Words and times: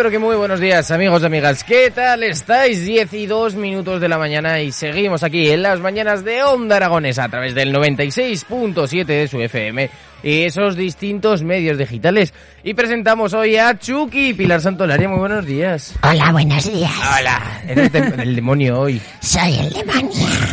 Pero 0.00 0.10
que 0.10 0.18
muy 0.18 0.34
buenos 0.34 0.60
días 0.60 0.90
amigos 0.92 1.20
y 1.20 1.26
amigas, 1.26 1.62
¿qué 1.62 1.90
tal 1.90 2.22
estáis? 2.22 2.86
10 2.86 3.12
y 3.12 3.26
2 3.26 3.54
minutos 3.56 4.00
de 4.00 4.08
la 4.08 4.16
mañana 4.16 4.58
y 4.58 4.72
seguimos 4.72 5.22
aquí 5.22 5.50
en 5.50 5.60
las 5.60 5.78
mañanas 5.78 6.24
de 6.24 6.42
Onda 6.42 6.76
Aragonesa 6.76 7.24
a 7.24 7.28
través 7.28 7.54
del 7.54 7.70
96.7 7.70 9.04
de 9.04 9.28
su 9.28 9.38
FM 9.42 9.90
esos 10.22 10.76
distintos 10.76 11.42
medios 11.42 11.78
digitales. 11.78 12.32
Y 12.62 12.74
presentamos 12.74 13.32
hoy 13.32 13.56
a 13.56 13.78
Chucky, 13.78 14.34
Pilar 14.34 14.60
Santolaria, 14.60 15.08
muy 15.08 15.18
buenos 15.18 15.46
días. 15.46 15.94
Hola, 16.02 16.30
buenos 16.32 16.70
días. 16.70 16.90
Hola, 17.18 17.62
eres 17.66 17.90
de- 17.92 18.22
el 18.22 18.36
demonio 18.36 18.78
hoy. 18.80 19.00
Soy 19.20 19.54
el 19.58 19.70
demonio. 19.72 20.10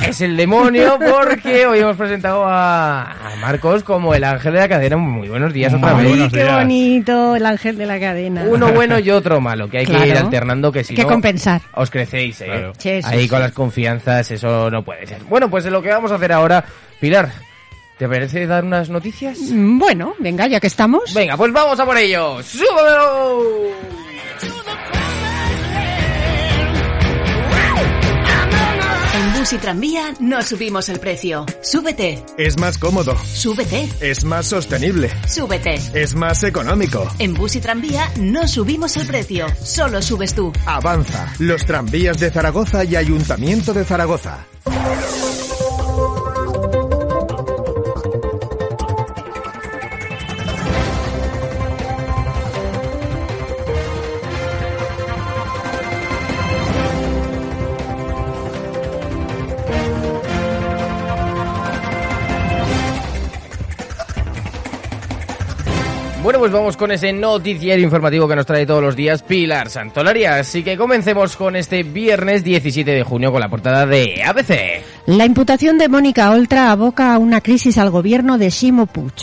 Es 0.07 0.21
el 0.21 0.37
demonio 0.37 0.97
porque 0.99 1.65
hoy 1.65 1.79
hemos 1.79 1.97
presentado 1.97 2.45
a, 2.45 3.01
a 3.33 3.35
Marcos 3.41 3.83
como 3.83 4.13
el 4.13 4.23
ángel 4.23 4.53
de 4.53 4.59
la 4.59 4.69
cadena. 4.69 4.95
Muy 4.97 5.27
buenos 5.27 5.51
días 5.51 5.73
otra 5.73 5.95
Muy 5.95 6.17
vez. 6.17 6.31
qué 6.31 6.45
bonito, 6.45 7.35
el 7.35 7.45
ángel 7.45 7.77
de 7.77 7.85
la 7.85 7.99
cadena. 7.99 8.43
Uno 8.47 8.71
bueno 8.71 8.99
y 8.99 9.09
otro 9.11 9.41
malo, 9.41 9.69
que 9.69 9.79
hay 9.79 9.85
que 9.85 10.07
ir 10.07 10.15
alternando, 10.17 10.71
que 10.71 10.83
si 10.85 10.95
que 10.95 11.03
no, 11.03 11.09
compensar. 11.09 11.61
os 11.73 11.89
crecéis, 11.91 12.39
¿eh? 12.41 12.45
Claro. 12.45 12.73
Ahí 13.03 13.27
con 13.27 13.39
las 13.41 13.51
confianzas, 13.51 14.31
eso 14.31 14.71
no 14.71 14.83
puede 14.83 15.05
ser. 15.07 15.19
Bueno, 15.29 15.49
pues 15.49 15.65
lo 15.65 15.81
que 15.81 15.89
vamos 15.89 16.11
a 16.11 16.15
hacer 16.15 16.31
ahora, 16.31 16.63
Pilar, 17.01 17.29
¿te 17.97 18.07
parece 18.07 18.45
dar 18.47 18.63
unas 18.63 18.89
noticias? 18.89 19.37
Mm, 19.51 19.77
Bueno, 19.79 20.13
venga, 20.19 20.47
ya 20.47 20.59
que 20.59 20.67
estamos. 20.67 21.13
Venga, 21.13 21.35
pues 21.37 21.51
vamos 21.53 21.79
a 21.79 21.85
por 21.85 21.97
ello. 21.97 22.41
¡Súbelo! 22.43 23.67
En 29.13 29.33
Bus 29.33 29.53
y 29.53 29.57
Tranvía 29.57 30.13
no 30.19 30.41
subimos 30.41 30.89
el 30.89 30.99
precio. 30.99 31.45
Súbete, 31.61 32.23
Es 32.37 32.57
más 32.59 32.77
cómodo, 32.77 33.15
súbete, 33.17 33.89
es 33.99 34.23
más 34.23 34.47
sostenible, 34.47 35.09
súbete. 35.27 35.75
es 35.93 36.15
más 36.15 36.43
económico. 36.43 37.07
En 37.19 37.33
Bus 37.33 37.55
y 37.55 37.59
Tranvía 37.61 38.11
no 38.19 38.47
subimos 38.47 38.95
el 38.97 39.07
precio, 39.07 39.47
solo 39.63 40.01
subes 40.01 40.33
tú. 40.35 40.51
Avanza, 40.65 41.33
los 41.39 41.65
tranvías 41.65 42.19
de 42.19 42.29
Zaragoza 42.29 42.83
y 42.83 42.95
Ayuntamiento 42.95 43.73
de 43.73 43.83
Zaragoza. 43.85 44.45
Bueno, 66.27 66.39
pues 66.39 66.51
vamos 66.51 66.75
con 66.75 66.91
ese 66.91 67.13
noticiario 67.13 67.85
informativo 67.85 68.27
que 68.27 68.35
nos 68.35 68.45
trae 68.45 68.65
todos 68.65 68.83
los 68.83 68.97
días 68.97 69.23
Pilar 69.23 69.69
Santolaria. 69.69 70.35
Así 70.35 70.61
que 70.61 70.75
comencemos 70.75 71.37
con 71.37 71.55
este 71.55 71.83
viernes 71.83 72.43
17 72.43 72.91
de 72.91 73.03
junio 73.03 73.31
con 73.31 73.39
la 73.39 73.47
portada 73.47 73.85
de 73.85 74.21
ABC. 74.21 74.96
La 75.07 75.23
imputación 75.23 75.77
de 75.77 75.87
Mónica 75.87 76.31
Oltra 76.31 76.69
aboca 76.69 77.13
a 77.13 77.17
una 77.17 77.39
crisis 77.39 77.77
al 77.77 77.91
gobierno 77.91 78.37
de 78.37 78.51
Ximo 78.51 78.87
Puig. 78.87 79.13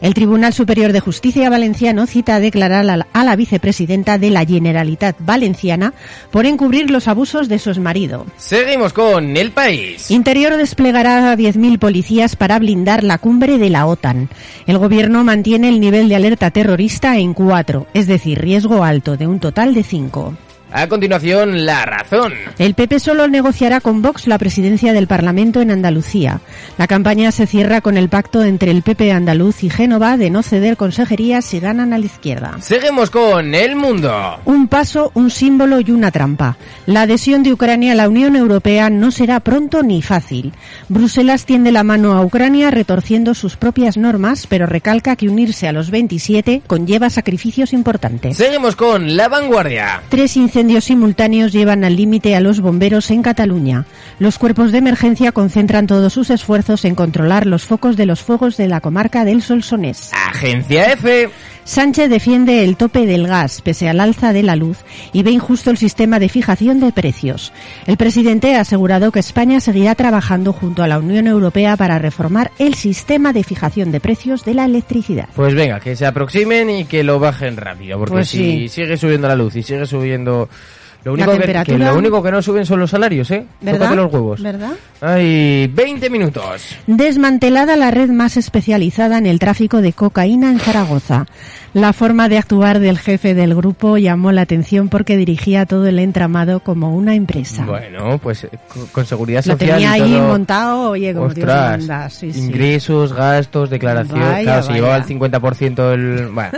El 0.00 0.14
Tribunal 0.14 0.54
Superior 0.54 0.92
de 0.92 1.00
Justicia 1.00 1.50
valenciano 1.50 2.06
cita 2.06 2.36
a 2.36 2.40
declarar 2.40 2.88
a 2.88 2.96
la, 2.96 3.06
a 3.12 3.22
la 3.22 3.36
vicepresidenta 3.36 4.16
de 4.16 4.30
la 4.30 4.46
Generalitat 4.46 5.14
Valenciana 5.18 5.92
por 6.30 6.46
encubrir 6.46 6.90
los 6.90 7.06
abusos 7.06 7.50
de 7.50 7.58
su 7.58 7.68
exmarido. 7.68 8.24
Seguimos 8.38 8.94
con 8.94 9.36
El 9.36 9.50
País. 9.50 10.10
Interior 10.10 10.56
desplegará 10.56 11.30
a 11.30 11.36
10.000 11.36 11.78
policías 11.78 12.34
para 12.34 12.58
blindar 12.58 13.04
la 13.04 13.18
cumbre 13.18 13.58
de 13.58 13.68
la 13.68 13.84
OTAN. 13.84 14.30
El 14.66 14.78
gobierno 14.78 15.22
mantiene 15.22 15.68
el 15.68 15.80
nivel 15.80 16.08
de 16.08 16.16
alerta 16.16 16.50
terrorista 16.50 17.18
en 17.18 17.34
4, 17.34 17.88
es 17.92 18.06
decir, 18.06 18.38
riesgo 18.40 18.84
alto 18.84 19.18
de 19.18 19.26
un 19.26 19.38
total 19.38 19.74
de 19.74 19.82
5. 19.82 20.34
A 20.72 20.88
continuación, 20.88 21.64
La 21.64 21.86
Razón. 21.86 22.32
El 22.58 22.74
PP 22.74 22.98
solo 22.98 23.28
negociará 23.28 23.80
con 23.80 24.02
Vox 24.02 24.26
la 24.26 24.36
presidencia 24.36 24.92
del 24.92 25.06
Parlamento 25.06 25.60
en 25.60 25.70
Andalucía. 25.70 26.40
La 26.76 26.88
campaña 26.88 27.30
se 27.30 27.46
cierra 27.46 27.80
con 27.80 27.96
el 27.96 28.08
pacto 28.08 28.42
entre 28.42 28.72
el 28.72 28.82
PP 28.82 29.12
andaluz 29.12 29.62
y 29.62 29.70
Génova 29.70 30.16
de 30.16 30.28
no 30.28 30.42
ceder 30.42 30.76
consejerías 30.76 31.44
si 31.44 31.60
ganan 31.60 31.92
a 31.92 31.98
la 31.98 32.04
izquierda. 32.04 32.56
Seguimos 32.60 33.10
con 33.10 33.54
El 33.54 33.76
Mundo. 33.76 34.40
Un 34.44 34.66
paso, 34.66 35.12
un 35.14 35.30
símbolo 35.30 35.78
y 35.80 35.92
una 35.92 36.10
trampa. 36.10 36.56
La 36.86 37.02
adhesión 37.02 37.44
de 37.44 37.52
Ucrania 37.52 37.92
a 37.92 37.96
la 37.96 38.08
Unión 38.08 38.34
Europea 38.34 38.90
no 38.90 39.12
será 39.12 39.38
pronto 39.40 39.84
ni 39.84 40.02
fácil. 40.02 40.52
Bruselas 40.88 41.46
tiende 41.46 41.70
la 41.70 41.84
mano 41.84 42.12
a 42.14 42.22
Ucrania 42.22 42.72
retorciendo 42.72 43.34
sus 43.34 43.56
propias 43.56 43.96
normas, 43.96 44.48
pero 44.48 44.66
recalca 44.66 45.14
que 45.14 45.28
unirse 45.28 45.68
a 45.68 45.72
los 45.72 45.90
27 45.90 46.62
conlleva 46.66 47.08
sacrificios 47.08 47.72
importantes. 47.72 48.36
Seguimos 48.36 48.74
con 48.74 49.16
La 49.16 49.28
Vanguardia. 49.28 50.02
Tres 50.08 50.36
incendios 50.36 50.56
simultáneos 50.84 51.52
llevan 51.52 51.84
al 51.84 51.96
límite 51.96 52.36
a 52.36 52.40
los 52.40 52.60
bomberos 52.60 53.10
en 53.10 53.22
Cataluña. 53.22 53.84
Los 54.18 54.38
cuerpos 54.38 54.72
de 54.72 54.78
emergencia 54.78 55.32
concentran 55.32 55.86
todos 55.86 56.12
sus 56.12 56.30
esfuerzos 56.30 56.84
en 56.84 56.94
controlar 56.94 57.46
los 57.46 57.64
focos 57.64 57.96
de 57.96 58.06
los 58.06 58.20
fuegos 58.22 58.56
de 58.56 58.68
la 58.68 58.80
comarca 58.80 59.24
del 59.24 59.42
Solsonés. 59.42 60.10
Agencia 60.12 60.92
F. 60.92 61.28
Sánchez 61.66 62.08
defiende 62.08 62.62
el 62.62 62.76
tope 62.76 63.06
del 63.06 63.26
gas 63.26 63.60
pese 63.60 63.88
al 63.88 63.98
alza 63.98 64.32
de 64.32 64.44
la 64.44 64.54
luz 64.54 64.78
y 65.12 65.24
ve 65.24 65.32
injusto 65.32 65.70
el 65.72 65.76
sistema 65.76 66.20
de 66.20 66.28
fijación 66.28 66.78
de 66.78 66.92
precios. 66.92 67.52
El 67.86 67.96
presidente 67.96 68.54
ha 68.54 68.60
asegurado 68.60 69.10
que 69.10 69.18
España 69.18 69.58
seguirá 69.58 69.96
trabajando 69.96 70.52
junto 70.52 70.84
a 70.84 70.86
la 70.88 71.00
Unión 71.00 71.26
Europea 71.26 71.76
para 71.76 71.98
reformar 71.98 72.52
el 72.60 72.74
sistema 72.74 73.32
de 73.32 73.42
fijación 73.42 73.90
de 73.90 73.98
precios 73.98 74.44
de 74.44 74.54
la 74.54 74.64
electricidad. 74.64 75.28
Pues 75.34 75.56
venga, 75.56 75.80
que 75.80 75.96
se 75.96 76.06
aproximen 76.06 76.70
y 76.70 76.84
que 76.84 77.02
lo 77.02 77.18
bajen 77.18 77.56
rápido, 77.56 77.98
porque 77.98 78.12
Pues 78.12 78.28
si 78.28 78.38
sí. 78.38 78.68
sigue 78.68 78.96
subiendo 78.96 79.26
la 79.26 79.34
luz 79.34 79.56
y 79.56 79.64
sigue 79.64 79.86
subiendo... 79.86 80.48
Lo 81.06 81.14
La 81.16 81.22
único 81.22 81.30
que, 81.30 81.36
que 81.36 81.42
temperatura. 81.44 81.92
lo 81.92 81.98
único 81.98 82.20
que 82.20 82.30
no 82.32 82.42
suben 82.42 82.66
son 82.66 82.80
los 82.80 82.90
salarios, 82.90 83.30
¿eh? 83.30 83.46
¿Verdad? 83.60 83.78
Tócate 83.78 83.96
los 83.96 84.12
huevos. 84.12 84.42
¿Verdad? 84.42 84.72
Hay 85.00 85.68
20 85.68 86.10
minutos. 86.10 86.76
Desmantelada 86.88 87.76
la 87.76 87.92
red 87.92 88.10
más 88.10 88.36
especializada 88.36 89.18
en 89.18 89.26
el 89.26 89.38
tráfico 89.38 89.82
de 89.82 89.92
cocaína 89.92 90.50
en 90.50 90.58
Zaragoza. 90.58 91.26
La 91.74 91.92
forma 91.92 92.28
de 92.30 92.38
actuar 92.38 92.80
del 92.80 92.98
jefe 92.98 93.34
del 93.34 93.54
grupo 93.54 93.98
llamó 93.98 94.32
la 94.32 94.40
atención 94.40 94.88
porque 94.88 95.16
dirigía 95.16 95.66
todo 95.66 95.86
el 95.86 95.98
entramado 95.98 96.60
como 96.60 96.96
una 96.96 97.14
empresa. 97.14 97.64
Bueno, 97.66 98.18
pues 98.18 98.44
eh, 98.44 98.50
con, 98.92 99.04
seguridad 99.04 99.44
Lo 99.44 99.52
social 99.52 99.72
tenía 99.78 99.98
y 99.98 100.00
ahí 100.00 100.12
todo. 100.12 100.28
montado, 100.28 100.90
oye, 100.90 101.12
como 101.14 101.28
Dios 101.28 101.46
Ostras, 101.46 101.78
manda. 101.78 102.10
Sí, 102.10 102.32
sí. 102.32 102.38
ingresos, 102.40 103.12
gastos, 103.12 103.68
declaración. 103.70 104.18
Vaya, 104.18 104.42
claro, 104.42 104.62
vaya. 104.66 104.74
llevaba 104.74 104.96
el 104.96 105.04
50% 105.04 105.92
el... 105.92 106.28
Bueno, 106.32 106.50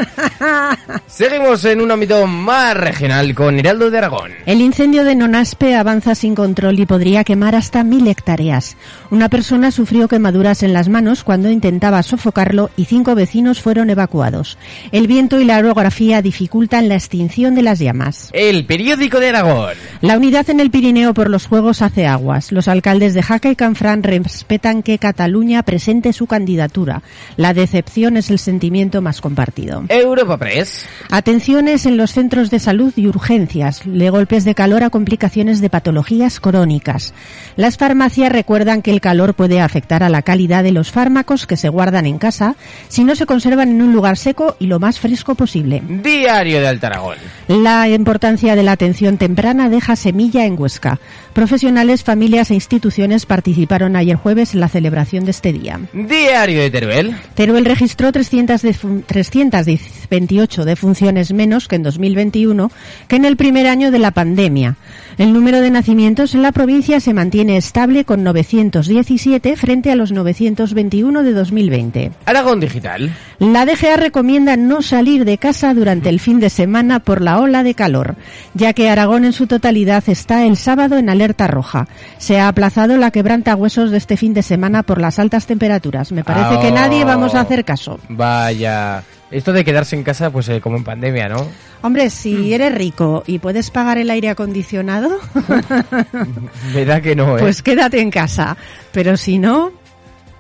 Seguimos 1.09 1.65
en 1.65 1.81
un 1.81 1.91
ámbito 1.91 2.25
más 2.27 2.77
regional 2.77 3.35
con 3.35 3.59
Heraldo 3.59 3.91
de 3.91 3.99
Aragón. 3.99 4.31
El 4.47 4.61
incendio 4.63 5.05
de 5.05 5.15
Nonaspe 5.15 5.75
avanza 5.75 6.15
sin 6.15 6.35
control 6.35 6.79
y 6.81 6.87
podría 6.87 7.25
quemar 7.25 7.55
hasta 7.55 7.85
mil 7.85 8.07
hectáreas. 8.07 8.77
Una 9.11 9.29
persona 9.29 9.71
sufrió 9.71 10.09
quemaduras 10.09 10.63
en 10.63 10.73
las 10.73 10.89
manos 10.89 11.25
cuando 11.25 11.51
intentaba 11.51 12.03
sofocarlo 12.03 12.71
y 12.77 12.87
cinco 12.87 13.15
vecinos 13.15 13.61
fueron 13.61 13.91
evacuados. 13.91 14.57
El 14.91 15.07
viento 15.07 15.41
y 15.41 15.45
la 15.45 15.59
orografía 15.59 16.23
dificultan 16.23 16.89
la 16.89 16.95
extinción 16.95 17.55
de 17.55 17.63
las 17.63 17.79
llamas. 17.79 18.31
El 18.33 18.65
periódico 18.65 19.21
de 19.21 19.29
Aragón. 19.29 19.75
La 20.01 20.17
unidad 20.17 20.49
en 20.49 20.61
el 20.61 20.71
Pirineo 20.71 21.13
por 21.15 21.29
los 21.29 21.47
Juegos 21.47 21.83
hace 21.83 22.07
aguas. 22.07 22.53
Los 22.53 22.69
alcaldes 22.69 23.15
de 23.15 23.23
Jaca 23.23 23.51
y 23.51 23.57
Canfrán 23.57 24.03
respetan 24.03 24.83
que 24.83 24.99
Cataluña 24.99 25.63
presente 25.63 26.13
su 26.13 26.27
candidatura. 26.27 27.03
La 27.37 27.53
decepción 27.53 28.17
es 28.17 28.31
el 28.31 28.39
sentimiento 28.39 29.03
más 29.03 29.21
compartido. 29.21 29.85
Europa 29.89 30.39
Press. 30.39 30.87
Atenciones 31.11 31.85
en 31.87 31.97
los 31.97 32.13
centros 32.13 32.51
de 32.51 32.59
salud 32.59 32.93
y 32.97 33.07
urgencias, 33.07 33.83
de 33.85 34.11
golpes 34.29 34.45
de 34.45 34.55
calor 34.55 34.85
a 34.85 34.91
complicaciones 34.91 35.63
de 35.63 35.71
patologías 35.71 36.39
crónicas. 36.39 37.15
Las 37.57 37.79
farmacias 37.79 38.31
recuerdan 38.31 38.83
que 38.83 38.91
el 38.91 39.01
calor 39.01 39.33
puede 39.33 39.59
afectar 39.59 40.03
a 40.03 40.11
la 40.11 40.21
calidad 40.21 40.63
de 40.63 40.71
los 40.71 40.91
fármacos 40.91 41.47
que 41.47 41.57
se 41.57 41.71
guardan 41.71 42.05
en 42.05 42.19
casa 42.19 42.55
si 42.89 43.05
no 43.05 43.17
se 43.17 43.25
conservan 43.25 43.71
en 43.71 43.81
un 43.81 43.95
lugar 43.95 44.19
seco 44.19 44.55
y 44.59 44.67
lo 44.67 44.81
más 44.81 45.01
fresco 45.01 45.35
posible. 45.35 45.83
Diario 45.83 46.61
de 46.61 46.69
Altaragón. 46.69 47.17
La 47.49 47.89
importancia 47.89 48.55
de 48.55 48.65
la 48.65 48.73
atención 48.73 49.17
temprana 49.17 49.71
deja 49.71 49.97
semilla 49.97 50.45
en 50.45 50.61
Huesca. 50.61 51.01
Profesionales, 51.39 52.03
familias 52.03 52.51
e 52.51 52.55
instituciones 52.55 53.25
participaron 53.25 53.95
ayer 53.95 54.17
jueves 54.17 54.55
en 54.55 54.61
la 54.61 54.67
celebración 54.69 55.25
de 55.25 55.31
este 55.31 55.53
día. 55.53 55.79
Diario 55.93 56.61
de 56.63 56.69
Teruel. 56.69 57.15
Teruel 57.35 57.65
registró 57.65 58.11
300 58.11 58.65
defun- 58.65 59.05
328 59.07 60.65
defunciones 60.65 61.33
menos 61.33 61.69
que 61.69 61.77
en 61.77 61.85
2021, 61.85 62.73
que 63.07 63.15
en 63.15 63.25
el 63.25 63.37
primer 63.37 63.69
año 63.69 63.93
de 63.93 64.01
la 64.01 64.11
pandemia. 64.11 64.75
El 65.17 65.33
número 65.33 65.61
de 65.61 65.71
nacimientos 65.71 66.35
en 66.35 66.43
la 66.43 66.51
provincia 66.51 66.99
se 66.99 67.15
mantiene 67.15 67.57
estable 67.57 68.05
con 68.05 68.25
917 68.25 69.55
frente 69.55 69.93
a 69.93 69.97
los 69.97 70.11
921 70.11 71.23
de 71.23 71.33
2020. 71.35 72.11
Aragón 72.27 72.59
Digital. 72.59 73.15
La 73.39 73.65
DGA 73.65 73.97
recomienda 73.97 74.57
no 74.57 74.83
salir 74.83 75.25
de 75.25 75.39
casa 75.39 75.73
durante 75.73 76.09
el 76.09 76.19
fin 76.19 76.41
de 76.41 76.51
semana 76.51 76.99
por 76.99 77.21
la 77.21 77.39
ola 77.39 77.63
de 77.63 77.75
calor, 77.75 78.17
ya 78.55 78.73
que 78.73 78.91
Aragón 78.91 79.25
en 79.25 79.33
su 79.33 79.47
totalidad 79.47 80.03
está 80.09 80.45
el 80.45 80.57
sábado 80.57 80.99
en 80.99 81.09
alerta 81.09 81.28
roja. 81.37 81.87
Se 82.19 82.39
ha 82.41 82.49
aplazado 82.49 82.97
la 82.97 83.11
quebrantahuesos 83.11 83.91
de 83.91 83.99
este 83.99 84.17
fin 84.17 84.35
de 84.35 84.43
semana 84.43 84.83
por 84.83 85.01
las 85.01 85.19
altas 85.19 85.47
temperaturas. 85.47 86.13
Me 86.13 86.25
parece 86.25 86.61
que 86.61 86.71
nadie 86.73 87.05
vamos 87.05 87.35
a 87.35 87.41
hacer 87.41 87.65
caso. 87.65 87.99
Vaya. 88.09 89.03
Esto 89.31 89.53
de 89.53 89.63
quedarse 89.63 89.95
en 89.95 90.05
casa, 90.05 90.31
pues 90.31 90.49
eh, 90.49 90.61
como 90.61 90.79
en 90.79 90.85
pandemia, 90.85 91.29
¿no? 91.29 91.47
Hombre, 91.83 92.09
si 92.09 92.55
eres 92.55 92.75
rico 92.75 93.25
y 93.27 93.39
puedes 93.39 93.71
pagar 93.71 93.99
el 93.99 94.09
aire 94.11 94.31
acondicionado, 94.31 95.11
Me 96.75 96.85
da 96.85 97.01
que 97.01 97.15
no, 97.15 97.37
¿eh? 97.37 97.41
pues 97.41 97.63
quédate 97.63 98.01
en 98.01 98.11
casa. 98.11 98.57
Pero 98.91 99.17
si 99.17 99.39
no, 99.39 99.71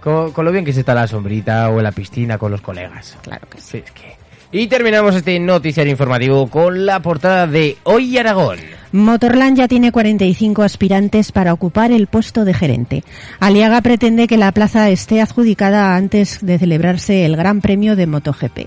Con, 0.02 0.32
con 0.32 0.44
lo 0.44 0.52
bien 0.52 0.64
que 0.64 0.72
se 0.72 0.80
está 0.80 0.94
la 0.94 1.06
sombrita 1.06 1.68
o 1.68 1.78
en 1.78 1.84
la 1.84 1.92
piscina 1.92 2.38
con 2.38 2.50
los 2.50 2.60
colegas. 2.60 3.16
claro 3.22 3.46
que 3.50 3.60
sí. 3.60 3.66
Sí, 3.72 3.82
es 3.84 3.90
que... 3.92 4.16
Y 4.50 4.66
terminamos 4.68 5.14
este 5.14 5.38
noticiario 5.38 5.90
informativo 5.90 6.48
con 6.48 6.86
la 6.86 7.00
portada 7.00 7.46
de 7.46 7.76
Hoy 7.84 8.16
Aragón. 8.16 8.58
Motorland 8.92 9.58
ya 9.58 9.68
tiene 9.68 9.92
45 9.92 10.62
aspirantes 10.62 11.32
para 11.32 11.52
ocupar 11.52 11.92
el 11.92 12.06
puesto 12.06 12.44
de 12.44 12.54
gerente. 12.54 13.04
Aliaga 13.40 13.80
pretende 13.82 14.26
que 14.26 14.36
la 14.36 14.52
plaza 14.52 14.88
esté 14.90 15.20
adjudicada 15.20 15.94
antes 15.94 16.38
de 16.40 16.58
celebrarse 16.58 17.24
el 17.24 17.36
Gran 17.36 17.60
Premio 17.60 17.96
de 17.96 18.06
MotoGP. 18.06 18.66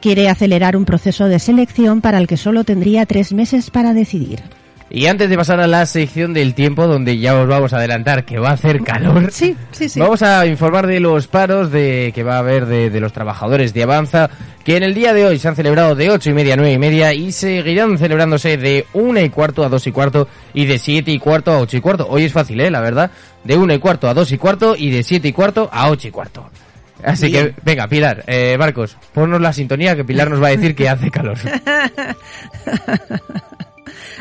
Quiere 0.00 0.28
acelerar 0.28 0.76
un 0.76 0.84
proceso 0.84 1.26
de 1.26 1.38
selección 1.38 2.00
para 2.00 2.18
el 2.18 2.26
que 2.26 2.36
solo 2.36 2.64
tendría 2.64 3.06
tres 3.06 3.32
meses 3.32 3.70
para 3.70 3.94
decidir. 3.94 4.42
Y 4.94 5.06
antes 5.06 5.30
de 5.30 5.38
pasar 5.38 5.58
a 5.58 5.66
la 5.66 5.86
sección 5.86 6.34
del 6.34 6.52
tiempo, 6.54 6.86
donde 6.86 7.16
ya 7.16 7.34
os 7.34 7.48
vamos 7.48 7.72
a 7.72 7.78
adelantar 7.78 8.26
que 8.26 8.38
va 8.38 8.50
a 8.50 8.52
hacer 8.52 8.82
calor, 8.82 9.32
Sí, 9.32 9.56
sí, 9.70 9.88
sí. 9.88 9.98
vamos 9.98 10.20
a 10.22 10.44
informar 10.44 10.86
de 10.86 11.00
los 11.00 11.28
paros 11.28 11.70
de 11.72 12.12
que 12.14 12.22
va 12.22 12.34
a 12.36 12.40
haber 12.40 12.66
de, 12.66 12.90
de 12.90 13.00
los 13.00 13.10
trabajadores 13.10 13.72
de 13.72 13.84
Avanza, 13.84 14.28
que 14.64 14.76
en 14.76 14.82
el 14.82 14.92
día 14.92 15.14
de 15.14 15.24
hoy 15.24 15.38
se 15.38 15.48
han 15.48 15.56
celebrado 15.56 15.94
de 15.94 16.10
ocho 16.10 16.28
y 16.28 16.34
media 16.34 16.52
a 16.52 16.56
nueve 16.58 16.72
y 16.74 16.78
media 16.78 17.14
y 17.14 17.32
seguirán 17.32 17.96
celebrándose 17.96 18.58
de 18.58 18.84
una 18.92 19.22
y 19.22 19.30
cuarto 19.30 19.64
a 19.64 19.70
dos 19.70 19.86
y 19.86 19.92
cuarto 19.92 20.28
y 20.52 20.66
de 20.66 20.78
siete 20.78 21.10
y 21.10 21.18
cuarto 21.18 21.52
a 21.52 21.58
ocho 21.60 21.78
y 21.78 21.80
cuarto. 21.80 22.06
Hoy 22.10 22.24
es 22.24 22.32
fácil, 22.34 22.60
¿eh? 22.60 22.70
La 22.70 22.82
verdad. 22.82 23.10
De 23.44 23.56
una 23.56 23.72
y 23.72 23.78
cuarto 23.78 24.10
a 24.10 24.14
dos 24.14 24.30
y 24.30 24.36
cuarto 24.36 24.76
y 24.76 24.90
de 24.90 25.02
siete 25.02 25.28
y 25.28 25.32
cuarto 25.32 25.70
a 25.72 25.88
ocho 25.88 26.08
y 26.08 26.10
cuarto. 26.10 26.50
Así 27.02 27.32
que, 27.32 27.54
venga, 27.64 27.88
Pilar, 27.88 28.24
eh, 28.26 28.56
Marcos, 28.58 28.96
ponnos 29.14 29.40
la 29.40 29.54
sintonía 29.54 29.96
que 29.96 30.04
Pilar 30.04 30.28
nos 30.30 30.40
va 30.42 30.48
a 30.48 30.50
decir 30.50 30.74
que 30.76 30.88
hace 30.88 31.10
calor. 31.10 31.38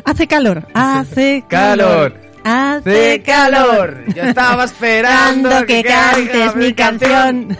Hace 0.05 0.27
calor, 0.27 0.67
hace 0.73 1.43
Calor. 1.49 2.13
calor. 2.13 2.31
Hace 2.43 2.89
¡Hace 2.89 3.21
calor! 3.21 4.03
Yo 4.15 4.23
estaba 4.23 4.63
esperando 4.65 5.47
Esperando 5.49 5.65
que 5.67 5.83
cantes 5.83 6.55
mi 6.55 6.73
canción. 6.73 7.55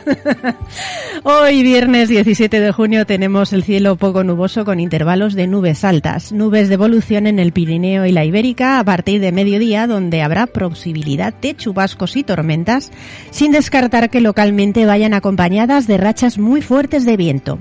Hoy, 1.24 1.62
viernes 1.62 2.10
17 2.10 2.60
de 2.60 2.72
junio, 2.72 3.06
tenemos 3.06 3.54
el 3.54 3.64
cielo 3.64 3.96
poco 3.96 4.24
nuboso 4.24 4.66
con 4.66 4.80
intervalos 4.80 5.36
de 5.36 5.46
nubes 5.46 5.84
altas. 5.84 6.32
Nubes 6.32 6.68
de 6.68 6.74
evolución 6.74 7.28
en 7.28 7.38
el 7.38 7.52
Pirineo 7.52 8.08
y 8.08 8.12
la 8.12 8.26
Ibérica 8.26 8.80
a 8.80 8.84
partir 8.84 9.22
de 9.22 9.32
mediodía, 9.32 9.86
donde 9.86 10.24
habrá 10.24 10.48
posibilidad 10.48 11.32
de 11.32 11.56
chubascos 11.56 12.18
y 12.18 12.24
tormentas, 12.24 12.92
sin 13.30 13.52
descartar 13.52 14.10
que 14.10 14.20
localmente 14.20 14.88
vayan 14.88 15.14
acompañadas 15.14 15.86
de 15.86 15.98
rachas 15.98 16.40
muy 16.40 16.64
fuertes 16.64 17.06
de 17.06 17.18
viento 17.18 17.60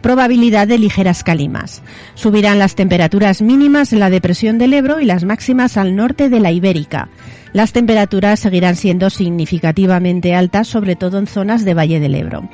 probabilidad 0.00 0.68
de 0.68 0.78
ligeras 0.78 1.22
calimas. 1.22 1.82
Subirán 2.14 2.58
las 2.58 2.74
temperaturas 2.74 3.42
mínimas 3.42 3.92
en 3.92 4.00
la 4.00 4.10
depresión 4.10 4.58
del 4.58 4.74
Ebro 4.74 5.00
y 5.00 5.04
las 5.04 5.24
máximas 5.24 5.76
al 5.76 5.96
norte 5.96 6.28
de 6.28 6.40
la 6.40 6.52
Ibérica. 6.52 7.08
Las 7.52 7.72
temperaturas 7.72 8.40
seguirán 8.40 8.76
siendo 8.76 9.10
significativamente 9.10 10.34
altas, 10.34 10.68
sobre 10.68 10.96
todo 10.96 11.18
en 11.18 11.26
zonas 11.26 11.64
de 11.64 11.74
Valle 11.74 12.00
del 12.00 12.14
Ebro. 12.14 12.48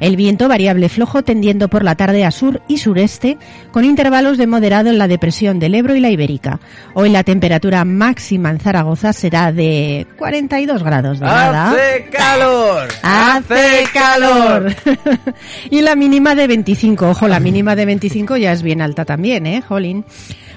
El 0.00 0.16
viento 0.16 0.48
variable 0.48 0.88
flojo 0.88 1.22
tendiendo 1.22 1.68
por 1.68 1.84
la 1.84 1.94
tarde 1.94 2.24
a 2.24 2.30
sur 2.30 2.62
y 2.68 2.78
sureste, 2.78 3.38
con 3.72 3.84
intervalos 3.84 4.38
de 4.38 4.46
moderado 4.46 4.90
en 4.90 4.98
la 4.98 5.08
depresión 5.08 5.58
del 5.58 5.74
Ebro 5.74 5.94
y 5.94 6.00
la 6.00 6.10
Ibérica. 6.10 6.60
Hoy 6.94 7.10
la 7.10 7.24
temperatura 7.24 7.84
máxima 7.84 8.50
en 8.50 8.60
Zaragoza 8.60 9.12
será 9.12 9.52
de 9.52 10.06
42 10.18 10.82
grados 10.82 11.20
de 11.20 11.26
nada. 11.26 11.70
¡Hace 11.70 12.08
calor! 12.10 12.88
Hace 13.02 13.84
calor. 13.92 14.74
y 15.70 15.82
la 15.82 15.96
mínima 15.96 16.34
de 16.34 16.46
25. 16.46 17.10
Ojo, 17.10 17.28
la 17.28 17.40
mínima 17.40 17.76
de 17.76 17.86
25 17.86 18.36
ya 18.36 18.52
es 18.52 18.62
bien 18.62 18.82
alta 18.82 19.04
también, 19.04 19.46
¿eh, 19.46 19.62
Jolín? 19.62 20.04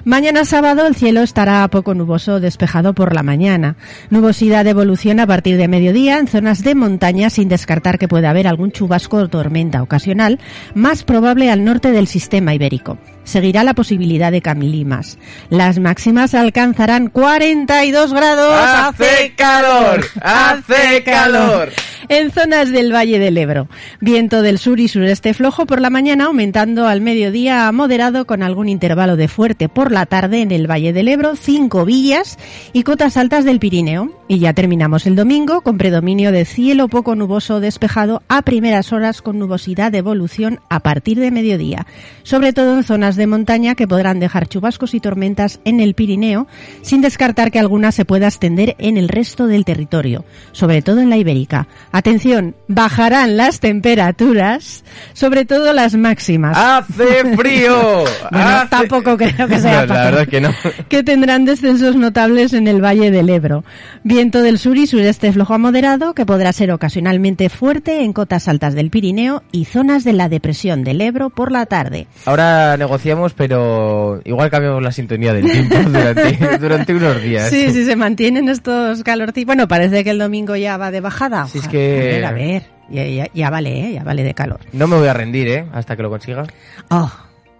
Mañana 0.04 0.46
sábado 0.46 0.86
el 0.86 0.94
cielo 0.94 1.20
estará 1.20 1.68
poco 1.68 1.92
nuboso, 1.92 2.40
despejado 2.40 2.94
por 2.94 3.14
la 3.14 3.22
mañana. 3.22 3.76
Nubosidad 4.08 4.64
de 4.64 4.70
evolución 4.70 5.20
a 5.20 5.26
partir 5.26 5.58
de 5.58 5.68
mediodía 5.68 6.18
en 6.18 6.26
zonas 6.26 6.62
de 6.62 6.74
montaña, 6.74 7.28
sin 7.28 7.50
descartar 7.50 7.98
que 7.98 8.08
pueda 8.08 8.30
haber 8.30 8.46
algún 8.46 8.72
chubasco 8.72 9.28
tormenta 9.30 9.82
ocasional, 9.82 10.38
más 10.74 11.04
probable 11.04 11.50
al 11.50 11.64
norte 11.64 11.92
del 11.92 12.06
sistema 12.06 12.54
ibérico. 12.54 12.98
Seguirá 13.24 13.64
la 13.64 13.74
posibilidad 13.74 14.32
de 14.32 14.42
camilimas. 14.42 15.18
Las 15.48 15.78
máximas 15.78 16.34
alcanzarán 16.34 17.08
42 17.08 18.12
grados. 18.12 18.54
¡Hace 18.54 19.34
calor! 19.36 20.04
¡Hace 20.20 21.02
calor! 21.04 21.70
En 22.12 22.32
zonas 22.32 22.72
del 22.72 22.92
Valle 22.92 23.20
del 23.20 23.38
Ebro. 23.38 23.68
Viento 24.00 24.42
del 24.42 24.58
sur 24.58 24.80
y 24.80 24.88
sureste 24.88 25.32
flojo 25.32 25.64
por 25.64 25.80
la 25.80 25.90
mañana, 25.90 26.24
aumentando 26.24 26.88
al 26.88 27.00
mediodía 27.00 27.68
a 27.68 27.72
moderado 27.72 28.26
con 28.26 28.42
algún 28.42 28.68
intervalo 28.68 29.14
de 29.14 29.28
fuerte 29.28 29.68
por 29.68 29.92
la 29.92 30.06
tarde 30.06 30.42
en 30.42 30.50
el 30.50 30.68
Valle 30.68 30.92
del 30.92 31.06
Ebro, 31.06 31.36
cinco 31.36 31.84
villas 31.84 32.36
y 32.72 32.82
cotas 32.82 33.16
altas 33.16 33.44
del 33.44 33.60
Pirineo. 33.60 34.10
Y 34.26 34.40
ya 34.40 34.54
terminamos 34.54 35.06
el 35.06 35.14
domingo 35.14 35.60
con 35.60 35.78
predominio 35.78 36.32
de 36.32 36.44
cielo 36.44 36.88
poco 36.88 37.14
nuboso 37.14 37.60
despejado 37.60 38.22
a 38.28 38.42
primeras 38.42 38.92
horas 38.92 39.22
con 39.22 39.38
nubosidad 39.38 39.92
de 39.92 39.98
evolución 39.98 40.58
a 40.68 40.80
partir 40.80 41.20
de 41.20 41.30
mediodía. 41.30 41.86
Sobre 42.24 42.52
todo 42.52 42.76
en 42.76 42.82
zonas 42.82 43.14
de 43.14 43.28
montaña 43.28 43.76
que 43.76 43.86
podrán 43.86 44.18
dejar 44.18 44.48
chubascos 44.48 44.94
y 44.94 45.00
tormentas 45.00 45.60
en 45.64 45.78
el 45.78 45.94
Pirineo, 45.94 46.48
sin 46.82 47.02
descartar 47.02 47.52
que 47.52 47.60
alguna 47.60 47.92
se 47.92 48.04
pueda 48.04 48.26
extender 48.26 48.74
en 48.78 48.96
el 48.96 49.08
resto 49.08 49.46
del 49.46 49.64
territorio, 49.64 50.24
sobre 50.50 50.82
todo 50.82 50.98
en 51.00 51.10
la 51.10 51.16
Ibérica. 51.16 51.68
Atención, 52.00 52.54
bajarán 52.66 53.36
las 53.36 53.60
temperaturas, 53.60 54.84
sobre 55.12 55.44
todo 55.44 55.74
las 55.74 55.94
máximas. 55.96 56.56
¡Hace 56.56 57.36
frío! 57.36 58.04
Bueno, 58.30 58.46
¡Hace- 58.48 58.68
tampoco 58.68 59.16
creo 59.16 59.48
que 59.48 59.58
sea 59.58 59.84
No, 59.86 59.94
la 59.94 60.04
verdad 60.04 60.22
es 60.22 60.28
que 60.28 60.40
no. 60.40 60.50
que 60.88 61.02
tendrán 61.02 61.44
descensos 61.44 61.96
notables 61.96 62.52
en 62.54 62.68
el 62.68 62.82
Valle 62.82 63.10
del 63.10 63.28
Ebro. 63.28 63.64
Viento 64.04 64.40
del 64.42 64.58
sur 64.58 64.76
y 64.78 64.86
sureste 64.86 65.30
flojo 65.32 65.54
a 65.54 65.58
moderado, 65.58 66.14
que 66.14 66.24
podrá 66.24 66.52
ser 66.54 66.70
ocasionalmente 66.72 67.48
fuerte 67.50 68.02
en 68.02 68.12
cotas 68.14 68.48
altas 68.48 68.74
del 68.74 68.88
Pirineo 68.90 69.42
y 69.52 69.64
zonas 69.66 70.04
de 70.04 70.12
la 70.14 70.28
depresión 70.30 70.84
del 70.84 71.00
Ebro 71.02 71.28
por 71.30 71.50
la 71.52 71.66
tarde. 71.66 72.06
Ahora 72.24 72.76
negociamos, 72.78 73.34
pero 73.34 74.20
igual 74.24 74.48
cambiamos 74.50 74.82
la 74.82 74.92
sintonía 74.92 75.34
del 75.34 75.50
tiempo 75.50 75.76
durante, 75.84 76.58
durante 76.58 76.94
unos 76.94 77.20
días. 77.22 77.50
Sí, 77.50 77.70
sí, 77.72 77.84
se 77.84 77.96
mantienen 77.96 78.48
estos 78.48 79.02
calorcillos. 79.02 79.46
Bueno, 79.46 79.66
parece 79.68 80.04
que 80.04 80.10
el 80.10 80.18
domingo 80.18 80.54
ya 80.56 80.76
va 80.76 80.90
de 80.90 81.00
bajada. 81.00 81.46
Si 81.48 81.58
es 81.58 81.66
A 81.66 81.70
que... 81.94 82.00
ver, 82.00 82.24
a 82.24 82.32
ver. 82.32 82.62
Ya, 82.90 83.04
ya- 83.06 83.30
ya 83.32 83.50
vale, 83.50 83.86
¿eh? 83.88 83.92
Ya 83.94 84.02
vale 84.04 84.22
de 84.24 84.34
calor. 84.34 84.60
No 84.72 84.86
me 84.88 84.96
voy 84.96 85.06
a 85.08 85.12
rendir, 85.12 85.48
¿eh? 85.48 85.66
Hasta 85.72 85.96
que 85.96 86.02
lo 86.02 86.10
consiga. 86.10 86.44
Oh, 86.90 87.10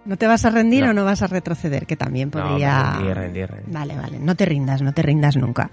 ¿no 0.05 0.17
te 0.17 0.27
vas 0.27 0.43
a 0.45 0.49
rendir 0.49 0.83
No. 0.83 0.89
o 0.89 0.93
no 0.93 1.05
vas 1.05 1.21
a 1.21 1.27
retroceder? 1.27 1.85
Que 1.85 1.95
también 1.95 2.29
No, 2.33 2.41
podría... 2.43 2.93
rendir, 2.97 3.15
rendir, 3.15 3.47
rendir. 3.49 3.73
Vale, 3.73 3.95
vale, 3.95 4.19
no 4.19 4.35
te 4.35 4.45
rindas, 4.45 4.81
no 4.81 4.91
te 4.93 5.01
rindas 5.01 5.37
nunca. 5.37 5.69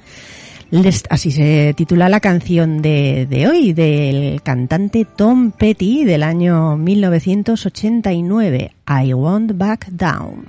Les- 0.70 1.04
Así 1.08 1.30
se 1.32 1.72
titula 1.76 2.08
la 2.10 2.20
canción 2.20 2.82
de, 2.82 3.26
de 3.28 3.48
hoy, 3.48 3.72
del 3.72 4.42
cantante 4.42 5.04
Tom 5.06 5.50
Petty 5.50 6.04
del 6.04 6.22
año 6.22 6.76
1989, 6.76 8.72
I 8.86 9.12
Won't 9.14 9.52
Back 9.56 9.86
Down. 9.90 10.46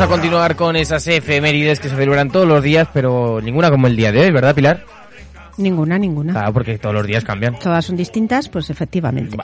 Vamos 0.00 0.14
a 0.14 0.16
continuar 0.16 0.56
con 0.56 0.76
esas 0.76 1.06
efemérides 1.08 1.78
que 1.78 1.90
se 1.90 1.94
celebran 1.94 2.30
todos 2.30 2.48
los 2.48 2.62
días, 2.62 2.88
pero 2.90 3.38
ninguna 3.42 3.70
como 3.70 3.86
el 3.86 3.96
día 3.96 4.10
de 4.10 4.20
hoy, 4.20 4.30
¿verdad, 4.30 4.54
Pilar? 4.54 4.82
Ninguna, 5.58 5.98
ninguna. 5.98 6.32
Claro, 6.32 6.54
porque 6.54 6.78
todos 6.78 6.94
los 6.94 7.06
días 7.06 7.22
cambian. 7.22 7.58
Todas 7.58 7.84
son 7.84 7.96
distintas, 7.96 8.48
pues 8.48 8.70
efectivamente. 8.70 9.36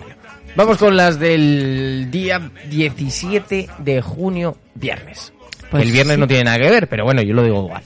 Vamos 0.55 0.79
con 0.79 0.97
las 0.97 1.19
del 1.19 2.09
día 2.11 2.51
17 2.71 3.69
de 3.77 4.01
junio, 4.01 4.57
viernes. 4.75 5.31
Pues 5.71 5.83
el 5.83 5.93
viernes 5.93 6.15
sí. 6.15 6.21
no 6.21 6.27
tiene 6.27 6.45
nada 6.45 6.59
que 6.59 6.71
ver, 6.71 6.89
pero 6.89 7.05
bueno, 7.05 7.21
yo 7.21 7.35
lo 7.35 7.43
digo 7.43 7.65
igual. 7.65 7.83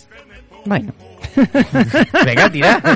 Bueno. 0.64 0.92
Venga, 2.24 2.52
tira. 2.52 2.80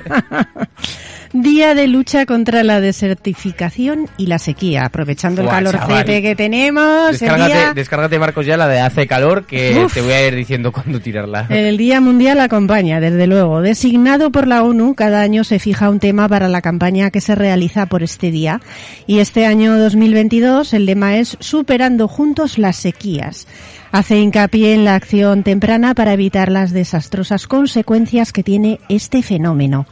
Día 1.36 1.74
de 1.74 1.88
lucha 1.88 2.26
contra 2.26 2.62
la 2.62 2.80
desertificación 2.80 4.08
y 4.16 4.26
la 4.26 4.38
sequía. 4.38 4.84
Aprovechando 4.84 5.40
el 5.40 5.48
Buah, 5.48 5.56
calorcete 5.56 6.22
que 6.22 6.36
tenemos, 6.36 7.08
el 7.08 7.18
Descárgate, 7.18 7.52
día, 7.52 7.74
descárgate, 7.74 8.18
Marcos, 8.20 8.46
ya 8.46 8.56
la 8.56 8.68
de 8.68 8.78
hace 8.78 9.08
calor, 9.08 9.44
que 9.44 9.82
Uf. 9.84 9.92
te 9.92 10.00
voy 10.00 10.12
a 10.12 10.28
ir 10.28 10.36
diciendo 10.36 10.70
cuándo 10.70 11.00
tirarla. 11.00 11.48
el 11.50 11.76
Día 11.76 12.00
Mundial 12.00 12.38
acompaña, 12.38 13.00
desde 13.00 13.26
luego. 13.26 13.62
Designado 13.62 14.30
por 14.30 14.46
la 14.46 14.62
ONU, 14.62 14.94
cada 14.94 15.22
año 15.22 15.42
se 15.42 15.58
fija 15.58 15.90
un 15.90 15.98
tema 15.98 16.28
para 16.28 16.46
la 16.46 16.62
campaña 16.62 17.10
que 17.10 17.20
se 17.20 17.34
realiza 17.34 17.86
por 17.86 18.04
este 18.04 18.30
día. 18.30 18.60
Y 19.08 19.18
este 19.18 19.44
año 19.44 19.76
2022 19.76 20.72
el 20.72 20.86
lema 20.86 21.16
es 21.16 21.36
Superando 21.40 22.06
juntos 22.06 22.58
las 22.58 22.76
sequías. 22.76 23.48
Hace 23.94 24.18
hincapié 24.18 24.74
en 24.74 24.84
la 24.84 24.96
acción 24.96 25.44
temprana 25.44 25.94
para 25.94 26.14
evitar 26.14 26.50
las 26.50 26.72
desastrosas 26.72 27.46
consecuencias 27.46 28.32
que 28.32 28.42
tiene 28.42 28.80
este 28.88 29.22
fenómeno. 29.22 29.86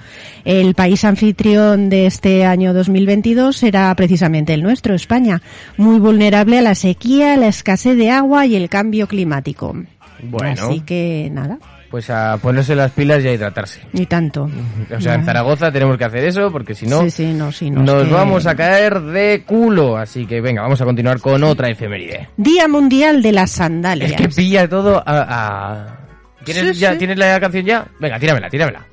El 0.44 0.74
país 0.74 1.04
anfitrión 1.04 1.88
de 1.88 2.06
este 2.06 2.44
año 2.44 2.74
2022 2.74 3.56
será 3.56 3.94
precisamente 3.94 4.54
el 4.54 4.64
nuestro, 4.64 4.96
España, 4.96 5.40
muy 5.76 6.00
vulnerable 6.00 6.58
a 6.58 6.62
la 6.62 6.74
sequía, 6.74 7.36
la 7.36 7.46
escasez 7.46 7.96
de 7.96 8.10
agua 8.10 8.44
y 8.44 8.56
el 8.56 8.68
cambio 8.68 9.06
climático. 9.06 9.72
Bueno. 10.20 10.66
Así 10.68 10.80
que 10.80 11.28
nada, 11.30 11.60
Pues 11.92 12.08
a 12.08 12.38
ponerse 12.40 12.74
las 12.74 12.90
pilas 12.90 13.22
y 13.22 13.28
a 13.28 13.32
hidratarse. 13.34 13.82
ni 13.92 14.06
tanto. 14.06 14.48
O 14.96 14.98
sea, 15.00 15.14
en. 15.14 15.26
Zaragoza 15.26 15.70
tenemos 15.70 15.98
que 15.98 16.04
hacer 16.06 16.24
eso, 16.24 16.50
porque 16.50 16.74
si 16.74 16.86
no, 16.86 17.02
Sí, 17.02 17.10
sí, 17.10 17.26
no, 17.34 17.52
sí, 17.52 17.70
no, 17.70 17.82
nos 17.82 18.08
que- 18.08 18.14
vamos 18.14 18.46
a 18.46 18.54
caer 18.56 18.98
de 18.98 19.42
culo. 19.46 19.98
Así 19.98 20.24
que 20.26 20.40
venga, 20.40 20.62
vamos 20.62 20.80
a 20.80 20.86
continuar 20.86 21.20
con 21.20 21.44
otra 21.44 21.68
efeméride. 21.68 22.30
Día 22.38 22.66
Mundial 22.66 23.20
de 23.22 23.32
las 23.32 23.50
Sandalias. 23.50 24.10
Es 24.12 24.16
que 24.16 24.28
pilla 24.30 24.66
todo 24.66 24.96
a... 24.96 25.02
a- 25.06 25.98
¿Tienes, 26.44 26.78
ya. 26.80 26.96
¿Tienes 26.96 27.18
la 27.18 27.38
canción 27.38 27.64
ya? 27.66 27.86
Venga, 28.00 28.18
tíramela, 28.18 28.48
tíramela. 28.48 28.86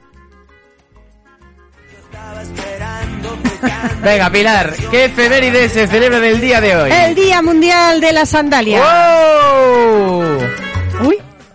Venga, 4.04 4.30
Pilar, 4.30 4.74
¿qué 4.92 5.06
efeméride 5.06 5.70
se 5.70 5.88
celebra 5.88 6.18
en 6.18 6.24
el 6.26 6.42
día 6.42 6.60
de 6.62 6.76
hoy? 6.76 6.92
El 6.92 7.16
Día 7.16 7.42
Mundial 7.42 8.00
de 8.02 8.12
la 8.14 8.26
Sandalia. 8.26 8.80
¡Wow! 8.82 10.69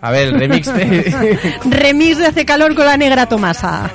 A 0.05 0.11
ver, 0.11 0.27
el 0.27 0.39
remix 0.39 0.71
de... 0.71 1.39
remix 1.65 2.19
de 2.19 2.27
Hace 2.27 2.45
Calor 2.45 2.75
con 2.75 2.85
la 2.85 2.95
negra 2.95 3.25
Tomasa. 3.25 3.91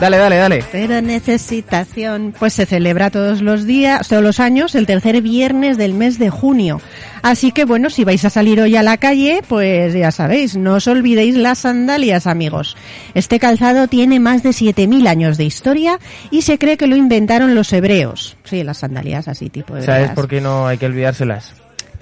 dale, 0.00 0.16
dale, 0.16 0.36
dale. 0.36 0.64
Pero 0.70 1.02
necesitación, 1.02 2.32
pues 2.38 2.52
se 2.52 2.64
celebra 2.64 3.10
todos 3.10 3.42
los 3.42 3.66
días, 3.66 4.06
todos 4.06 4.22
los 4.22 4.38
años, 4.38 4.76
el 4.76 4.86
tercer 4.86 5.20
viernes 5.20 5.78
del 5.78 5.94
mes 5.94 6.20
de 6.20 6.30
junio. 6.30 6.80
Así 7.22 7.50
que 7.50 7.64
bueno, 7.64 7.90
si 7.90 8.04
vais 8.04 8.24
a 8.24 8.30
salir 8.30 8.60
hoy 8.60 8.76
a 8.76 8.84
la 8.84 8.98
calle, 8.98 9.42
pues 9.48 9.94
ya 9.94 10.12
sabéis, 10.12 10.56
no 10.56 10.74
os 10.74 10.86
olvidéis 10.86 11.34
las 11.34 11.58
sandalias, 11.58 12.28
amigos. 12.28 12.76
Este 13.14 13.40
calzado 13.40 13.88
tiene 13.88 14.20
más 14.20 14.44
de 14.44 14.52
7000 14.52 15.08
años 15.08 15.38
de 15.38 15.44
historia 15.44 15.98
y 16.30 16.42
se 16.42 16.56
cree 16.56 16.76
que 16.76 16.86
lo 16.86 16.94
inventaron 16.94 17.56
los 17.56 17.72
hebreos. 17.72 18.36
Sí, 18.44 18.62
las 18.62 18.78
sandalias 18.78 19.26
así 19.26 19.50
tipo 19.50 19.74
de 19.74 19.82
¿Sabes 19.82 20.10
por 20.10 20.28
qué 20.28 20.40
no 20.40 20.68
hay 20.68 20.78
que 20.78 20.86
olvidárselas? 20.86 21.52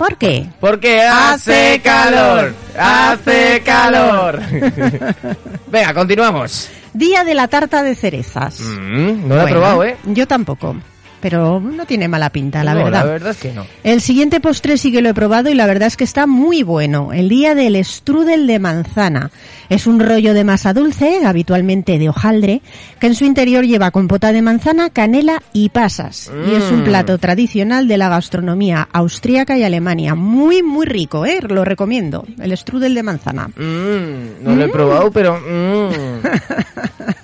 ¿Por 0.00 0.16
qué? 0.16 0.47
Porque 0.61 1.02
hace 1.02 1.78
calor, 1.85 2.54
hace 2.78 3.61
calor. 3.62 4.40
Venga, 5.71 5.92
continuamos. 5.92 6.71
Día 6.95 7.23
de 7.23 7.35
la 7.35 7.49
tarta 7.49 7.83
de 7.83 7.95
cerezas. 7.95 8.61
Mm, 8.61 9.28
no 9.28 9.35
lo 9.37 9.47
he 9.47 9.50
probado, 9.50 9.85
¿eh? 9.85 9.99
Yo 10.07 10.26
tampoco. 10.26 10.75
Pero 11.21 11.61
no 11.61 11.85
tiene 11.87 12.09
mala 12.09 12.31
pinta, 12.31 12.65
la 12.65 12.73
No, 12.75 12.85
verdad. 12.85 13.05
La 13.05 13.12
verdad 13.12 13.31
es 13.33 13.37
que 13.37 13.53
no. 13.53 13.67
El 13.85 14.00
siguiente 14.00 14.41
postre 14.41 14.79
sí 14.79 14.91
que 14.91 15.03
lo 15.03 15.11
he 15.11 15.15
probado 15.15 15.50
y 15.50 15.55
la 15.55 15.67
verdad 15.67 15.89
es 15.89 15.97
que 15.97 16.05
está 16.05 16.27
muy 16.27 16.62
bueno. 16.62 17.12
El 17.12 17.29
día 17.29 17.55
del 17.55 17.83
strudel 17.85 18.47
de 18.47 18.59
manzana. 18.59 19.31
Es 19.69 19.87
un 19.87 20.00
rollo 20.00 20.35
de 20.35 20.43
masa 20.43 20.73
dulce, 20.73 21.25
habitualmente 21.25 21.99
de 21.99 22.09
hojaldre, 22.09 22.61
que 22.99 23.07
en 23.07 23.15
su 23.15 23.25
interior 23.25 23.65
lleva 23.65 23.93
compota 23.93 24.33
de 24.33 24.43
manzana, 24.43 24.91
canela 24.91 25.43
y 25.53 25.69
pasas. 25.69 26.31
Y 26.50 26.55
es 26.55 26.65
un 26.73 26.81
Mm. 26.81 26.85
plato 26.85 27.19
tradicional 27.19 27.87
de 27.87 27.97
la 27.97 28.09
gastronomía 28.09 28.89
austríaca 28.93 29.57
y 29.59 29.62
alemania. 29.62 30.15
Muy, 30.17 30.62
muy 30.65 30.87
rico, 30.87 31.25
¿eh? 31.25 31.39
Lo 31.47 31.65
recomiendo. 31.65 32.25
El 32.41 32.57
strudel 32.57 32.95
de 32.95 33.03
manzana. 33.05 33.47
Mm, 33.49 34.43
no 34.43 34.57
lo 34.57 34.65
he 34.65 34.69
probado, 34.71 35.11
pero... 35.12 35.39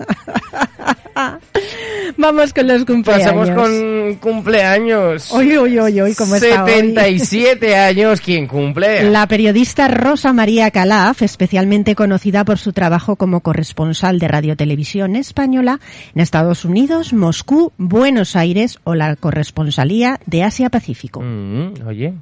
Vamos 2.26 2.52
con 2.52 2.66
los 2.66 2.84
cumpleaños. 2.84 3.24
Pasamos 3.32 3.50
con 3.50 4.14
cumpleaños. 4.16 5.32
Oye, 5.32 5.58
oye, 5.58 5.80
oye, 5.80 6.02
oye, 6.02 6.14
¿cómo 6.16 6.34
está 6.34 6.64
hoy? 6.64 6.70
77 6.72 7.76
años, 7.76 8.20
¿quién 8.20 8.46
cumple? 8.46 9.08
La 9.10 9.26
periodista 9.28 9.88
Rosa 9.88 10.32
María 10.32 10.70
Calaf, 10.70 11.22
especialmente 11.22 11.94
conocida 11.94 12.44
por 12.44 12.58
su 12.58 12.72
trabajo 12.72 13.16
como 13.16 13.40
corresponsal 13.40 14.18
de 14.18 14.28
Radio 14.28 14.56
Televisión 14.56 15.14
Española 15.16 15.78
en 16.14 16.20
Estados 16.20 16.64
Unidos, 16.64 17.12
Moscú, 17.12 17.72
Buenos 17.78 18.34
Aires 18.36 18.78
o 18.84 18.94
la 18.94 19.14
corresponsalía 19.16 20.18
de 20.26 20.42
Asia 20.42 20.68
Pacífico. 20.68 21.20
Mm, 21.22 21.86
oye, 21.86 22.14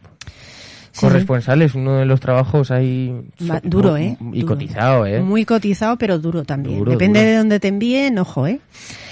corresponsal 1.00 1.62
es 1.62 1.74
uno 1.74 1.96
de 1.98 2.04
los 2.06 2.20
trabajos 2.20 2.70
ahí... 2.70 3.12
Va- 3.50 3.60
duro, 3.64 3.96
¿eh? 3.96 4.16
Y 4.32 4.40
Duro. 4.42 4.54
cotizado, 4.54 5.06
¿eh? 5.06 5.20
Muy 5.20 5.44
cotizado, 5.44 5.96
pero 5.96 6.18
duro 6.18 6.44
también. 6.44 6.78
Duro, 6.78 6.92
Depende 6.92 7.20
duro. 7.20 7.30
de 7.30 7.36
dónde 7.38 7.60
te 7.60 7.68
envíen, 7.68 8.18
ojo, 8.18 8.46
¿eh? 8.46 8.60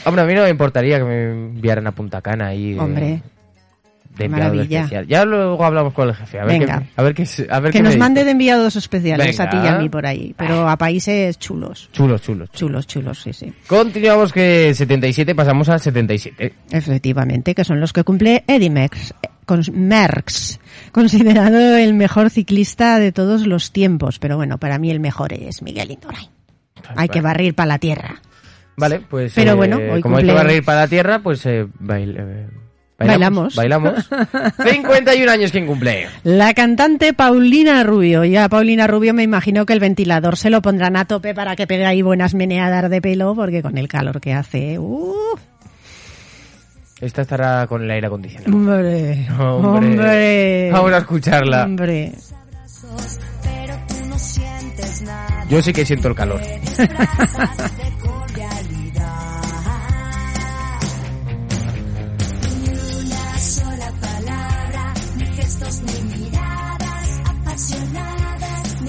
Hombre, 0.04 0.22
a 0.22 0.26
mí 0.26 0.34
no 0.34 0.42
me 0.42 0.50
importaría 0.50 0.98
que 0.98 1.04
me 1.04 1.30
enviaran 1.30 1.86
a 1.86 1.92
Punta 1.92 2.20
Cana 2.20 2.48
ahí. 2.48 2.72
de- 2.74 2.80
Hombre, 2.80 3.22
de 4.16 4.24
enviado 4.26 4.52
maravilla. 4.54 4.80
especial. 4.80 5.06
Ya 5.06 5.24
luego 5.24 5.64
hablamos 5.64 5.94
con 5.94 6.08
el 6.08 6.14
jefe. 6.14 6.38
A 6.38 6.44
ver 6.44 6.58
Venga. 6.60 6.80
qué, 6.80 6.86
a 6.96 7.02
ver 7.02 7.14
qué, 7.14 7.26
a 7.50 7.60
ver 7.60 7.72
que 7.72 7.78
qué 7.78 7.82
nos 7.82 7.96
mande 7.96 8.24
de 8.24 8.32
enviados 8.32 8.76
especiales 8.76 9.40
a 9.40 9.48
ti 9.48 9.56
y 9.62 9.66
a 9.66 9.78
mí 9.78 9.88
por 9.88 10.04
ahí, 10.04 10.34
pero 10.36 10.68
a 10.68 10.76
países 10.76 11.38
chulos. 11.38 11.88
Chulos, 11.92 12.20
chulos. 12.20 12.50
Chulos, 12.52 12.86
chulos, 12.86 13.22
sí, 13.22 13.32
sí. 13.32 13.52
Continuamos 13.66 14.32
que 14.32 14.74
77, 14.74 15.34
pasamos 15.34 15.68
al 15.70 15.80
77. 15.80 16.52
Efectivamente, 16.70 17.54
que 17.54 17.64
son 17.64 17.80
los 17.80 17.92
que 17.94 18.04
cumple 18.04 18.44
Eddie 18.46 18.68
Merckx, 18.68 19.12
eh, 19.22 19.28
con- 19.46 19.62
Merckx, 19.72 20.60
considerado 20.92 21.76
el 21.78 21.94
mejor 21.94 22.28
ciclista 22.28 22.98
de 22.98 23.12
todos 23.12 23.46
los 23.46 23.72
tiempos. 23.72 24.18
Pero 24.18 24.36
bueno, 24.36 24.58
para 24.58 24.78
mí 24.78 24.90
el 24.90 25.00
mejor 25.00 25.32
es 25.32 25.62
Miguel 25.62 25.90
Indurain. 25.92 26.28
Hay 26.96 27.08
que 27.08 27.20
barrir 27.22 27.54
para 27.54 27.66
la 27.68 27.78
tierra. 27.78 28.20
Vale, 28.82 29.00
pues. 29.08 29.32
Pero 29.34 29.52
eh, 29.52 29.54
bueno, 29.54 29.76
hoy 29.78 30.00
como 30.02 30.18
cumple- 30.18 30.26
que 30.26 30.32
barrer 30.32 30.64
para 30.64 30.80
la 30.80 30.88
tierra, 30.88 31.18
pues. 31.20 31.44
Eh, 31.46 31.66
bail- 31.80 32.16
eh, 32.18 32.46
Bailamos. 32.98 33.56
Bailamos. 33.56 34.08
51 34.64 35.32
años, 35.32 35.50
¿quién 35.50 35.66
cumple? 35.66 36.06
La 36.22 36.54
cantante 36.54 37.12
Paulina 37.12 37.82
Rubio. 37.82 38.24
Ya 38.24 38.48
Paulina 38.48 38.86
Rubio 38.86 39.12
me 39.12 39.24
imagino 39.24 39.66
que 39.66 39.72
el 39.72 39.80
ventilador 39.80 40.36
se 40.36 40.50
lo 40.50 40.62
pondrán 40.62 40.96
a 40.96 41.04
tope 41.06 41.34
para 41.34 41.56
que 41.56 41.66
pegue 41.66 41.84
ahí 41.84 42.00
buenas 42.02 42.34
meneadas 42.34 42.88
de 42.88 43.00
pelo, 43.02 43.34
porque 43.34 43.60
con 43.60 43.76
el 43.76 43.88
calor 43.88 44.20
que 44.20 44.32
hace... 44.34 44.78
¡uh! 44.78 45.14
Esta 47.00 47.22
estará 47.22 47.66
con 47.66 47.82
el 47.82 47.90
aire 47.90 48.06
acondicionado. 48.06 48.54
Hombre, 48.56 49.26
Hombre. 49.36 49.88
hombre. 49.88 50.70
Vamos 50.70 50.92
a 50.92 50.98
escucharla. 50.98 51.64
Hombre. 51.64 52.12
Yo 55.48 55.60
sí 55.60 55.72
que 55.72 55.84
siento 55.84 56.06
el 56.06 56.14
calor. 56.14 56.40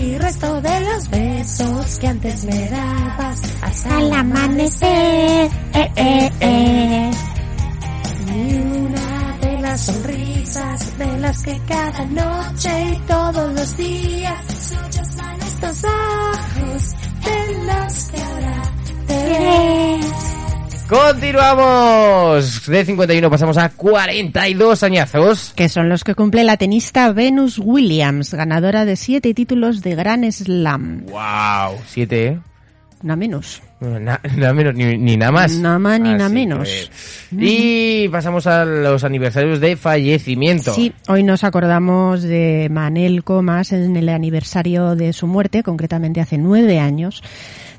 Mi 0.04 0.18
resto 0.18 0.62
de 0.62 0.80
los 0.82 1.10
besos 1.10 1.98
que 2.00 2.08
antes 2.08 2.44
me 2.44 2.68
dabas 2.68 3.42
hasta 3.62 4.02
el 4.02 4.12
amanecer. 4.12 5.50
Eh, 5.74 5.92
eh, 5.96 6.32
eh. 6.42 7.12
Ni 8.26 8.54
una 8.86 9.38
de 9.40 9.62
las 9.62 9.80
sonrisas 9.80 10.98
de 10.98 11.20
las 11.20 11.42
que 11.44 11.58
cada 11.66 12.06
noche 12.06 12.70
y 12.92 12.96
todos 13.08 13.54
los 13.54 13.78
días 13.78 14.42
sollozan 14.70 15.42
estos 15.42 15.86
ojos 15.86 16.96
de 17.24 17.40
los 17.66 18.04
que 18.10 18.22
ahora 18.22 18.62
te 19.08 19.16
ves. 19.16 20.23
Continuamos. 20.90 22.66
De 22.68 22.86
51 22.86 23.30
pasamos 23.30 23.58
a 23.58 23.70
42 23.70 24.84
añazos. 24.84 25.54
que 25.56 25.70
son 25.70 25.90
los 25.90 26.04
que 26.04 26.14
cumple 26.16 26.44
la 26.44 26.58
tenista 26.58 27.12
Venus 27.12 27.58
Williams, 27.60 28.34
ganadora 28.34 28.86
de 28.86 28.96
siete 28.96 29.34
títulos 29.34 29.82
de 29.82 29.96
Grand 29.96 30.30
Slam. 30.32 31.06
Wow. 31.08 31.80
7, 31.88 32.26
¿eh? 32.28 32.40
Nada 33.02 33.16
menos. 33.18 33.62
Na- 33.82 34.22
nada 34.38 34.54
menos, 34.54 34.76
ni, 34.76 34.98
ni 34.98 35.18
nada 35.18 35.32
más. 35.34 35.58
Nada 35.58 35.78
más 35.80 36.00
ni 36.00 36.12
nada 36.14 36.30
menos. 36.30 36.70
que- 37.32 38.06
Y 38.06 38.08
pasamos 38.10 38.48
a 38.48 38.64
los 38.64 39.04
aniversarios 39.04 39.60
de 39.60 39.76
fallecimiento. 39.76 40.74
Sí, 40.74 40.94
hoy 41.08 41.24
nos 41.24 41.44
acordamos 41.44 42.22
de 42.22 42.70
Manel 42.72 43.24
Comas 43.26 43.74
en 43.74 43.96
el 43.98 44.08
aniversario 44.10 44.96
de 44.96 45.12
su 45.12 45.28
muerte, 45.28 45.64
concretamente 45.64 46.22
hace 46.22 46.38
nueve 46.38 46.80
años, 46.80 47.22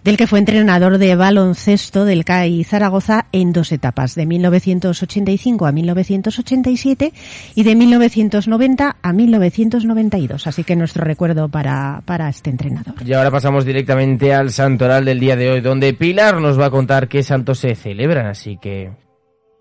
del 0.04 0.18
que 0.18 0.26
fue 0.26 0.38
entrenador 0.38 0.98
de 0.98 1.16
baloncesto 1.16 2.04
del 2.04 2.24
CAI 2.24 2.62
Zaragoza 2.64 3.26
en 3.32 3.52
dos 3.52 3.72
etapas, 3.72 4.14
de 4.14 4.26
1985 4.26 5.66
a 5.66 5.72
1987 5.72 7.12
y 7.54 7.62
de 7.62 7.74
1990 7.74 8.96
a 9.02 9.12
1992. 9.12 10.46
Así 10.46 10.62
que 10.62 10.76
nuestro 10.76 11.04
recuerdo 11.04 11.48
para, 11.48 12.02
para 12.04 12.28
este 12.28 12.50
entrenador. 12.50 12.94
Y 13.04 13.14
ahora 13.14 13.30
pasamos 13.30 13.64
directamente 13.64 14.34
al 14.34 14.50
santoral 14.50 15.06
del 15.06 15.18
día 15.18 15.36
de 15.36 15.50
hoy, 15.50 15.60
donde 15.62 15.94
Pilar 15.94 16.40
nos 16.40 16.60
va 16.60 16.66
a 16.66 16.70
contar 16.70 17.08
qué 17.08 17.22
santos 17.22 17.58
se 17.60 17.74
celebran. 17.74 18.26
Así 18.26 18.58
que 18.60 18.92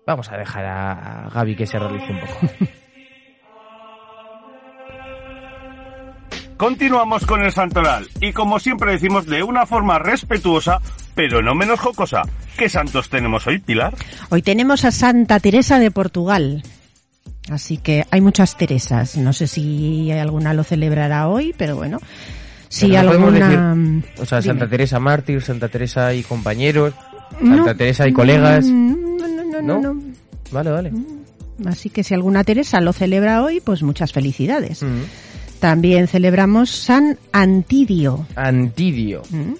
vamos 0.06 0.30
a 0.30 0.36
dejar 0.36 0.64
a 0.66 1.30
Gaby 1.34 1.56
que 1.56 1.66
se 1.66 1.78
realice 1.78 2.12
un 2.12 2.20
poco. 2.20 2.54
Continuamos 6.56 7.26
con 7.26 7.42
el 7.42 7.52
santoral 7.52 8.06
y 8.20 8.32
como 8.32 8.60
siempre 8.60 8.92
decimos 8.92 9.26
de 9.26 9.42
una 9.42 9.66
forma 9.66 9.98
respetuosa, 9.98 10.80
pero 11.14 11.42
no 11.42 11.54
menos 11.54 11.80
jocosa. 11.80 12.22
¿Qué 12.56 12.68
santos 12.68 13.08
tenemos 13.08 13.46
hoy, 13.46 13.58
Pilar? 13.58 13.94
Hoy 14.30 14.40
tenemos 14.42 14.84
a 14.84 14.92
Santa 14.92 15.40
Teresa 15.40 15.78
de 15.80 15.90
Portugal. 15.90 16.62
Así 17.50 17.76
que 17.78 18.06
hay 18.10 18.20
muchas 18.20 18.56
Teresas. 18.56 19.16
No 19.16 19.32
sé 19.32 19.48
si 19.48 20.10
alguna 20.12 20.54
lo 20.54 20.62
celebrará 20.64 21.28
hoy, 21.28 21.54
pero 21.58 21.76
bueno. 21.76 21.98
Si 22.68 22.88
Pero 22.88 23.02
no 23.02 23.08
podemos 23.08 23.34
alguna. 23.34 23.74
decir, 23.74 24.10
o 24.22 24.26
sea, 24.26 24.40
Santa. 24.42 24.68
Teresa 24.68 24.98
mártir, 25.00 25.42
Santa 25.42 25.68
Teresa 25.68 26.14
y 26.14 26.22
compañeros, 26.22 26.94
No. 27.40 27.56
Santa 27.56 27.74
Teresa 27.74 28.08
y 28.08 28.12
colegas. 28.12 28.64
Mm, 28.64 29.16
No, 29.18 29.28
no, 29.28 29.62
no, 29.62 29.80
no. 29.94 30.02
Vale, 30.52 30.70
vale. 30.70 30.92
Así 31.66 31.90
que 31.90 32.02
si 32.02 32.14
alguna 32.14 32.42
Teresa 32.44 32.80
lo 32.80 32.92
celebra 32.92 33.42
hoy, 33.42 33.60
pues 33.60 33.82
muchas 33.82 34.12
felicidades. 34.12 34.82
Mm. 34.82 35.02
También 35.68 36.08
celebramos 36.08 36.68
San 36.68 37.18
Antidio. 37.32 38.26
Antidio. 38.36 39.22
Mm. 39.30 39.54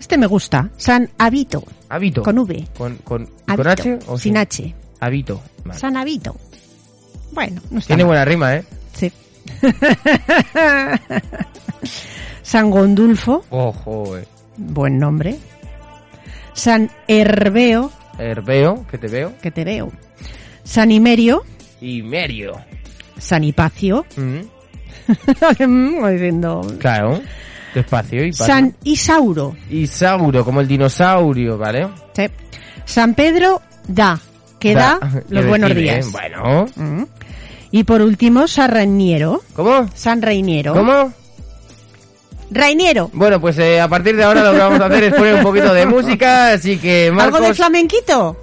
Este 0.00 0.18
me 0.18 0.26
gusta. 0.26 0.68
San 0.76 1.08
Habito. 1.16 1.62
Habito. 1.88 2.24
Con 2.24 2.38
V. 2.40 2.66
¿Con, 2.76 2.96
con, 2.96 3.26
¿con 3.26 3.34
Habito. 3.46 3.70
H 3.70 3.98
o 4.08 4.18
sin 4.18 4.36
H. 4.36 4.74
Habito. 4.98 5.40
Vale. 5.64 5.78
San 5.78 5.96
Habito. 5.96 6.34
Bueno, 7.30 7.62
no 7.70 7.78
está 7.78 7.86
Tiene 7.94 8.02
mal. 8.02 8.08
buena 8.08 8.24
rima, 8.24 8.56
¿eh? 8.56 8.64
Sí. 8.94 9.12
San 12.42 12.68
Gondulfo, 12.72 13.44
Ojo, 13.50 14.18
eh. 14.18 14.26
buen 14.56 14.98
nombre. 14.98 15.38
San 16.52 16.90
Herbeo, 17.06 17.92
Herbeo, 18.18 18.84
que 18.90 18.98
te 18.98 19.06
veo. 19.06 19.34
que 19.40 19.52
te 19.52 19.62
veo. 19.64 19.92
Sanimerio, 20.64 21.44
Y 21.80 22.02
Merio. 22.02 22.54
Sanipacio, 23.18 24.04
Mm, 24.16 24.38
como 24.40 24.57
diciendo, 26.10 26.60
Claro. 26.78 27.20
Despacio 27.74 28.24
y 28.24 28.30
paso. 28.32 28.46
San 28.46 28.74
Isauro, 28.84 29.54
Isauro, 29.70 30.44
como 30.44 30.60
el 30.60 30.68
dinosaurio, 30.68 31.58
¿vale? 31.58 31.88
sí. 32.14 32.24
San 32.84 33.14
Pedro 33.14 33.60
da, 33.86 34.18
que 34.58 34.74
da, 34.74 34.98
Da, 35.00 35.10
los 35.28 35.42
que 35.44 35.48
buenos 35.48 35.68
recibe, 35.70 35.92
días. 35.92 36.10
Bueno. 36.12 36.66
Mm. 36.74 37.02
Y 37.70 37.84
por 37.84 38.00
último, 38.00 38.48
San 38.48 38.70
Reiniero, 38.70 39.42
¿Cómo? 39.54 39.86
San 39.94 40.22
Reiniero. 40.22 40.72
¿Cómo? 40.72 41.12
Reiniero. 42.50 43.10
Bueno, 43.12 43.38
pues 43.40 43.58
eh, 43.58 43.78
a 43.78 43.88
partir 43.88 44.16
de 44.16 44.24
ahora 44.24 44.42
lo 44.42 44.52
que 44.52 44.58
vamos 44.58 44.80
a 44.80 44.86
hacer 44.86 45.04
es 45.04 45.14
poner 45.14 45.34
un 45.34 45.42
poquito 45.42 45.74
de 45.74 45.84
música, 45.84 46.52
así 46.52 46.78
que 46.78 47.10
Marcos... 47.12 47.34
¿Algo 47.36 47.48
de 47.48 47.54
flamenquito? 47.54 48.36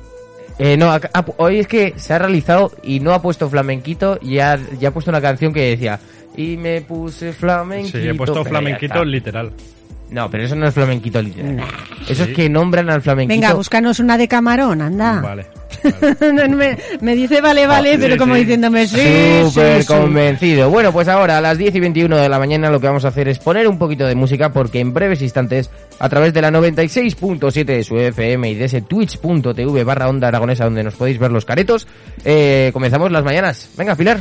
Eh, 0.59 0.77
no, 0.77 0.93
pu- 1.25 1.33
hoy 1.37 1.59
es 1.59 1.67
que 1.67 1.95
se 1.97 2.13
ha 2.13 2.19
realizado 2.19 2.71
y 2.83 2.99
no 2.99 3.13
ha 3.13 3.21
puesto 3.21 3.49
flamenquito 3.49 4.19
y 4.21 4.37
ha, 4.39 4.59
ya 4.79 4.89
ha 4.89 4.91
puesto 4.91 5.09
una 5.09 5.19
canción 5.21 5.51
que 5.51 5.71
decía 5.71 5.99
y 6.37 6.57
me 6.57 6.81
puse 6.81 7.33
flamenquito. 7.33 7.97
Sí, 7.99 8.07
he 8.07 8.13
puesto 8.13 8.43
flamenquito 8.43 9.03
literal. 9.03 9.51
No, 10.11 10.29
pero 10.29 10.43
eso 10.43 10.55
no 10.55 10.67
es 10.67 10.73
flamenquito 10.73 11.19
literal. 11.21 11.63
Eso 12.07 12.23
es 12.25 12.29
que 12.29 12.47
nombran 12.47 12.89
al 12.91 13.01
flamenquito. 13.01 13.33
Venga, 13.41 13.53
búscanos 13.55 13.99
una 13.99 14.17
de 14.17 14.27
camarón, 14.27 14.81
anda. 14.81 15.19
Vale. 15.19 15.45
me, 16.55 16.77
me 17.01 17.15
dice 17.15 17.41
vale, 17.41 17.67
vale, 17.67 17.93
Ah, 17.93 17.97
pero 17.99 18.13
sí, 18.13 18.19
como 18.19 18.33
sí. 18.35 18.41
diciéndome 18.41 18.87
sí, 18.87 18.95
Súper 19.49 19.77
sí, 19.77 19.81
sí. 19.81 19.87
convencido. 19.87 20.69
Bueno, 20.69 20.91
pues 20.91 21.07
ahora 21.07 21.39
a 21.39 21.41
las 21.41 21.57
10 21.57 21.75
y 21.75 21.79
21 21.79 22.17
de 22.17 22.29
la 22.29 22.39
mañana 22.39 22.69
lo 22.69 22.79
que 22.79 22.87
vamos 22.87 23.03
a 23.05 23.09
hacer 23.09 23.27
es 23.27 23.39
poner 23.39 23.67
un 23.67 23.77
poquito 23.79 24.05
de 24.05 24.15
música 24.15 24.51
porque 24.53 24.79
en 24.79 24.93
breves 24.93 25.21
instantes, 25.21 25.69
a 25.99 26.07
través 26.07 26.33
de 26.33 26.41
la 26.41 26.51
96.7 26.51 27.65
de 27.65 27.83
su 27.83 27.97
FM 27.97 28.49
y 28.51 28.55
de 28.55 28.65
ese 28.65 28.81
twitch.tv 28.81 29.83
barra 29.83 30.07
onda 30.07 30.27
aragonesa 30.27 30.65
donde 30.65 30.83
nos 30.83 30.95
podéis 30.95 31.17
ver 31.19 31.31
los 31.31 31.45
caretos, 31.45 31.87
eh, 32.23 32.69
comenzamos 32.73 33.11
las 33.11 33.23
mañanas. 33.23 33.69
Venga, 33.75 33.95
Pilar. 33.95 34.19